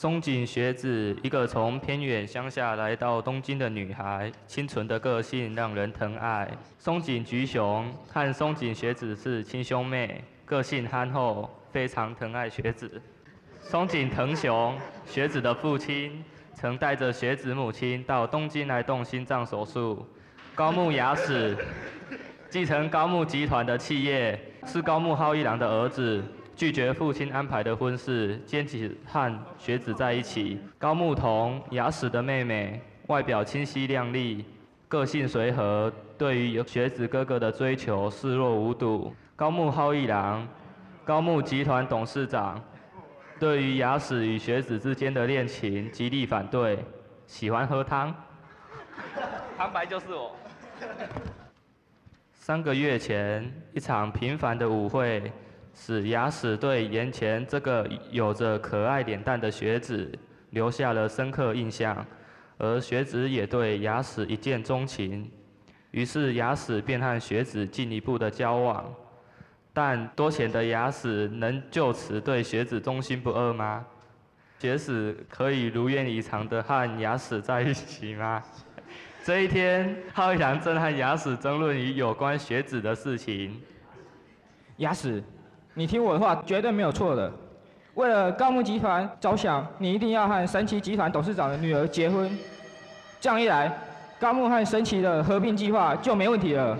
[0.00, 6.48] 松井学子，一个从偏远乡下来到东京的女孩，清纯的个性让人疼爱。
[6.78, 13.02] 松井菊雄和松井学子是亲兄妹，个性憨厚，非常疼爱学子。
[13.58, 16.24] 松井藤雄，学子的父亲，
[16.54, 20.06] 曾带着学子母亲到东京来动心脏手术。
[20.54, 21.56] 高木雅史，
[22.48, 26.22] 继承高木集团的企业，是高木浩一郎的儿子。
[26.58, 30.58] 拒绝父亲安排的婚事，坚持和学子在一起。
[30.76, 34.44] 高木童，雅史的妹妹，外表清晰靓丽，
[34.88, 39.14] 个性随和，对于学子哥哥的追求视若无睹。
[39.36, 40.48] 高木浩一郎，
[41.04, 42.60] 高木集团董事长，
[43.38, 46.84] 对于雅史与学子之间的恋情极力反对，
[47.28, 48.12] 喜欢喝汤。
[49.56, 50.34] 旁白就是我。
[52.32, 55.30] 三个月前，一场平凡的舞会。
[55.80, 60.10] 使牙史对眼前这个有着可爱脸蛋的学子
[60.50, 62.04] 留下了深刻印象，
[62.58, 65.30] 而学子也对牙史一见钟情，
[65.92, 68.92] 于是牙史便和学子进一步的交往。
[69.72, 73.86] 但多钱的雅史能就此对学子忠心不二吗？
[74.58, 78.42] 学子可以如愿以偿的和牙史在一起吗？
[79.24, 83.62] 这一天，浩一郎正和牙史争论于有关学子的事情。
[84.78, 85.22] 牙史。
[85.78, 87.30] 你听我的话，绝对没有错的。
[87.94, 92.36] 为了高木集团着想，你一定要和神奇集团董事长的女儿结婚。
[93.20, 93.72] 这样一来，
[94.18, 96.76] 高木和神奇的合并计划就没问题了。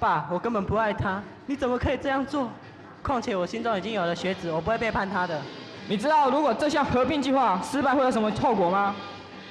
[0.00, 2.48] 爸，我根本不爱他，你怎么可以这样做？
[3.00, 5.40] 况且我心中已经有了学子，我不会背叛他的。
[5.88, 8.92] 你知道如果这项合并计划失败会有什么后果吗？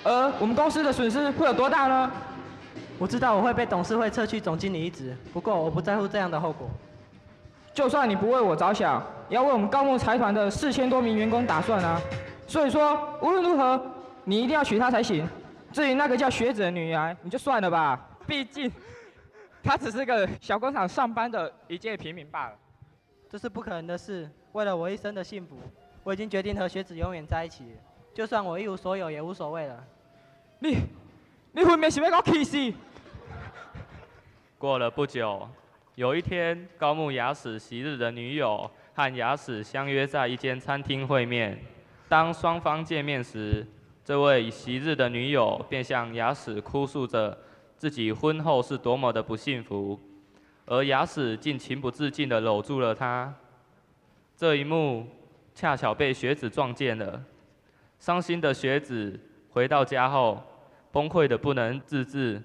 [0.04, 2.12] 而我们公司的损失会有多大呢？
[3.00, 6.70] 我知道我会被董事会撤去总经理一职，不过我不在乎这样的后果。
[7.76, 12.02] 就算你不为我着想，也要为我们高木财团的四千多名员工打算啊！
[12.48, 13.80] 所以说，无论如何，
[14.24, 15.28] 你一定要娶她才行。
[15.74, 18.72] 至于那个叫学子的女孩，你就算了吧，毕竟
[19.62, 22.54] 她只是个小工厂上班的一介平民罢了。
[23.30, 24.30] 这是不可能的事。
[24.54, 25.58] 为了我一生的幸福，
[26.02, 27.66] 我已经决定和学子永远在一起。
[28.14, 29.84] 就算我一无所有，也无所谓了。
[30.60, 30.78] 你，
[31.52, 32.74] 你分明是要搞气死！
[34.58, 35.46] 过了不久。
[35.96, 41.58] 有一天，高木雅史昔日的女友和雅史相约在一间餐厅会面。
[42.10, 43.66] 当双方见面时，
[44.04, 47.38] 这位昔日的女友便向雅史哭诉着
[47.78, 49.98] 自己婚后是多么的不幸福，
[50.66, 53.34] 而雅史竟情不自禁地搂住了她。
[54.36, 55.08] 这一幕
[55.54, 57.24] 恰巧被学子撞见了。
[58.00, 59.18] 伤心的学子
[59.50, 60.44] 回到家后，
[60.92, 62.44] 崩溃的不能自制。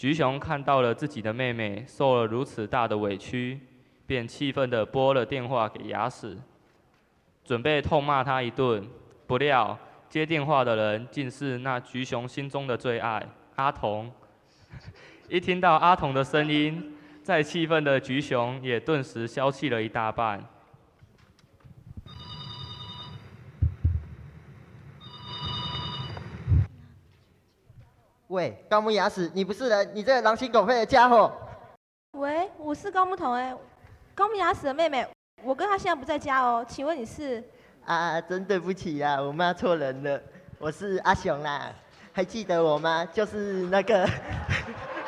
[0.00, 3.60] 菊雄看到了自己的妹妹受了如此大的委屈，
[4.06, 6.38] 便气愤地拨了电话给雅史，
[7.44, 8.82] 准备痛骂他一顿。
[9.26, 9.78] 不料
[10.08, 13.22] 接电话的人竟是那菊雄心中的最爱
[13.56, 14.10] 阿童。
[15.28, 20.42] 一听到阿童的声音，再气愤的菊雄也顿时消气了一大半。
[28.30, 31.32] 喂，高木雅史，你不是人，你这个狼心狗肺的家伙！
[32.12, 33.52] 喂，我是高木童哎，
[34.14, 35.04] 高木雅史的妹妹，
[35.42, 37.42] 我跟她现在不在家哦，请问你是？
[37.84, 40.22] 啊，真对不起呀，我骂错人了，
[40.60, 41.72] 我是阿雄啦，
[42.12, 43.04] 还记得我吗？
[43.12, 44.08] 就是那个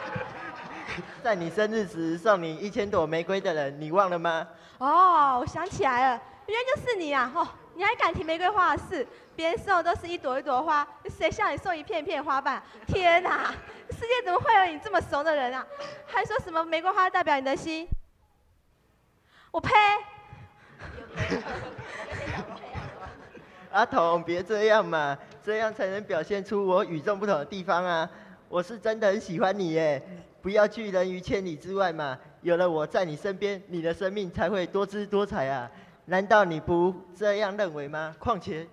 [1.23, 4.49] 在你生日时送你一千朵玫瑰的人，你忘了吗？
[4.79, 7.31] 哦，我想起来了，原来就是你啊！
[7.37, 7.47] 哦。
[7.83, 9.05] 你还敢提玫瑰花的事？
[9.35, 10.87] 别人送的都是一朵一朵花，
[11.19, 12.63] 谁向你送一片片花瓣？
[12.87, 13.53] 天哪，
[13.91, 15.67] 世界怎么会有你这么怂的人啊？
[16.07, 17.89] 还说什么玫瑰花代表你的心？
[19.51, 19.73] 我呸！
[23.73, 28.09] 阿童，别这样嘛，这样才能表现出我与众不同的地方啊！
[28.49, 30.01] 我是真的很喜欢你耶，
[30.41, 32.17] 不要拒人于千里之外嘛。
[32.43, 35.69] 有了我在你身边，你的生命才会多姿多彩啊！
[36.05, 38.15] 难道你不这样认为吗？
[38.19, 38.67] 况且，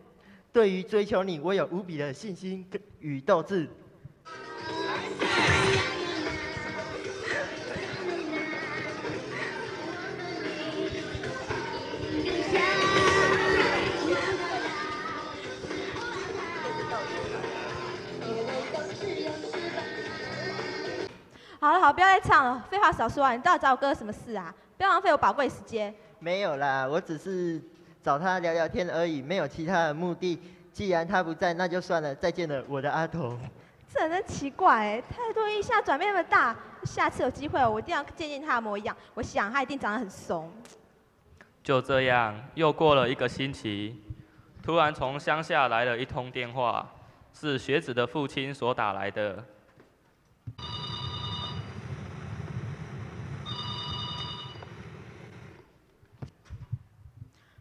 [0.51, 2.68] 对于追求你，我有无比的信心
[3.00, 3.69] 与斗志。
[21.62, 23.33] 好了，好，不要再唱了，废话少说啊！
[23.33, 24.53] 你到底找我哥什么事啊？
[24.77, 25.94] 不要浪费我宝贵时间。
[26.19, 27.62] 没有啦，我只是
[28.01, 30.39] 找他聊聊天而已，没有其他的目的。
[30.71, 32.13] 既然他不在，那就算了。
[32.16, 33.38] 再见了，我的阿童。
[33.92, 36.56] 这真奇怪哎，态度一下转变那么大。
[36.83, 38.95] 下次有机会，我一定要见见他的模样。
[39.13, 40.51] 我想他一定长得很怂。
[41.63, 44.01] 就这样，又过了一个星期。
[44.62, 46.88] 突然从乡下来了一通电话，
[47.33, 49.44] 是学子的父亲所打来的。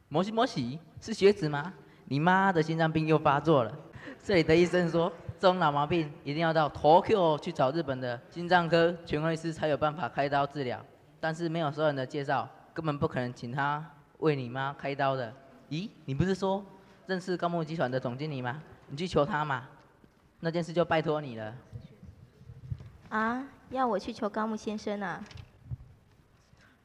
[0.09, 1.73] 摩西摩西，是学子吗？
[2.07, 3.75] 你妈的心脏病又发作了。
[4.23, 10.83] 这里的医生说，这种老毛病一定要到 Tokyo 去找日本的心脏科权威师才有办法开刀治疗。
[11.21, 13.85] 但是没有所有人的介绍，根本不可能请他
[14.19, 15.33] 为你妈开刀的。
[15.69, 16.65] 咦，你不是说
[17.07, 18.63] 认识高木集团的总经理吗？
[18.89, 19.69] 你去求他嘛。
[20.41, 21.55] 那件事就拜托你了。
[23.11, 25.23] 啊，要我去求高木先生啊？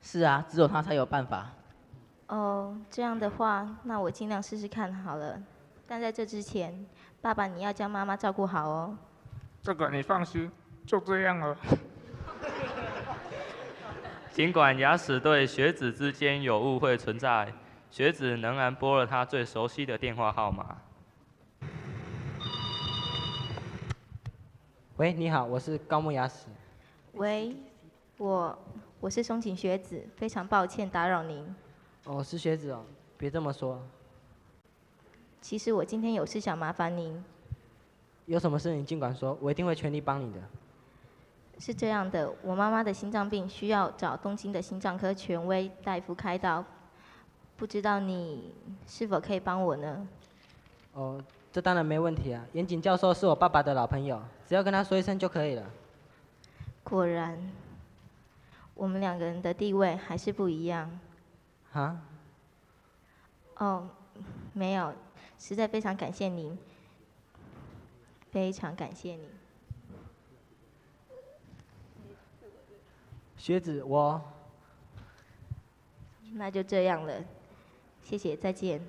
[0.01, 1.49] 是啊，只有他才有办法。
[2.27, 5.41] 哦，这样的话，那我尽量试试看好了。
[5.85, 6.85] 但在这之前，
[7.21, 8.97] 爸爸你要将妈妈照顾好哦。
[9.61, 10.51] 这个你放心，
[10.85, 11.55] 就这样了。
[14.31, 17.53] 尽管牙齿对学子之间有误会存在，
[17.91, 20.77] 学子仍然拨了他最熟悉的电话号码。
[24.95, 26.47] 喂，你好，我是高木雅史。
[27.11, 27.55] 喂，
[28.17, 28.57] 我
[28.99, 31.55] 我是松井学子，非常抱歉打扰您。
[32.05, 32.83] 哦，是学子哦，
[33.17, 33.81] 别这么说。
[35.41, 37.23] 其实我今天有事想麻烦您。
[38.25, 40.39] 有什么事你尽管说，我一定会全力帮你的。
[41.59, 46.63] 是这样的，我妈妈的心脏病需要找东京的心脏科权威大夫开刀，
[47.55, 48.53] 不知道你
[48.87, 50.07] 是否可以帮我呢？
[50.93, 52.45] 哦，这当然没问题啊。
[52.53, 55.63] 严谨教授是我爸爸的老朋友，只要跟他说一声就可以了。
[56.83, 57.37] 果然，
[58.73, 60.99] 我们两个人的地位还是不一样。
[61.73, 62.01] 啊？
[63.57, 63.89] 哦，
[64.53, 64.93] 没有，
[65.37, 66.57] 实在非常感谢您，
[68.31, 69.29] 非常感谢您。
[73.37, 74.21] 学子，我
[76.33, 77.23] 那就这样了，
[78.03, 78.81] 谢谢，再见。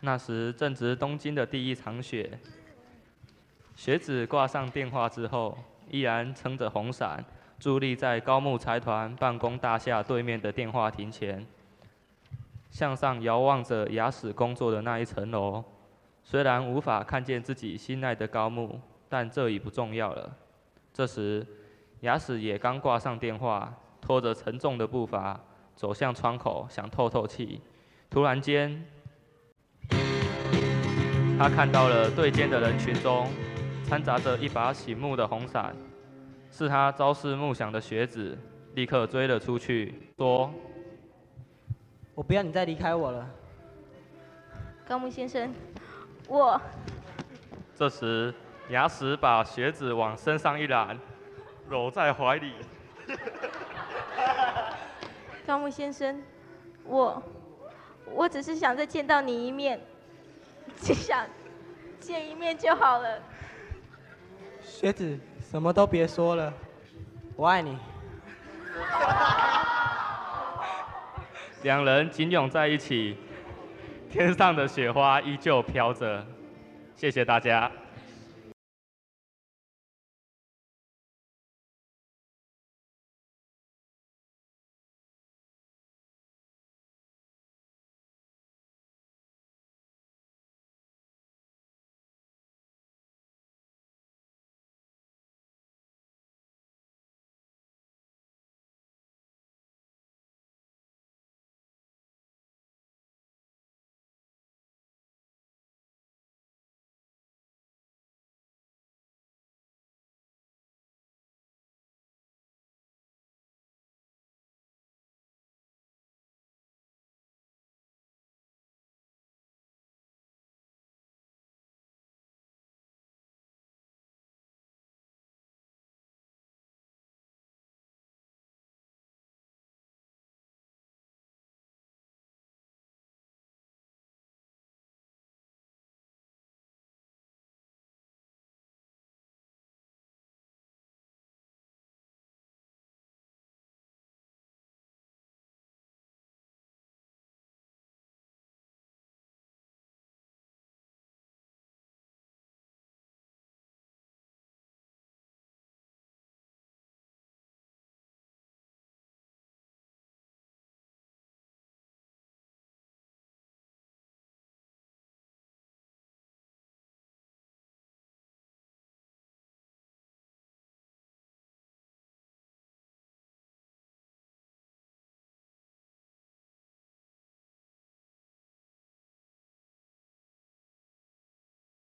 [0.00, 2.38] 那时正值东京的第一场雪，
[3.74, 5.56] 学子挂上电话之后，
[5.88, 7.24] 依然撑着红伞，
[7.60, 11.46] 伫立在高木财团办公大厦对面的电话亭前，
[12.70, 15.64] 向上遥望着雅史工作的那一层楼。
[16.22, 20.36] 虽然无法看见自己心爱的高木，但这已不重要了。
[20.92, 21.46] 这时。
[22.00, 25.40] 雅史也刚挂上电话，拖着沉重的步伐
[25.74, 27.62] 走向窗口，想透透气。
[28.10, 28.84] 突然间，
[31.38, 33.26] 他看到了对间的人群中
[33.84, 35.74] 掺杂着一把醒目的红伞，
[36.56, 38.38] 是他朝思暮想的学子，
[38.74, 40.48] 立刻追了出去，说
[42.14, 43.28] ：“我不要你再离开我了。
[44.86, 45.52] ”高木先生，
[46.28, 46.60] 我。
[47.74, 48.32] 这时，
[48.68, 50.96] 雅史把学子往身上一揽。
[51.70, 52.52] 搂在怀里。
[55.44, 56.22] 高木先生，
[56.84, 57.20] 我
[58.04, 59.80] 我只是想再见到你一面，
[60.76, 61.26] 只想
[61.98, 63.20] 见一面就好了。
[64.62, 65.18] 学子，
[65.54, 66.52] 什么都别说了，
[67.36, 67.78] 我爱你。
[71.62, 73.16] 两人紧拥在一起，
[74.10, 76.26] 天上的雪花依旧飘着。
[76.96, 77.70] 谢谢大家。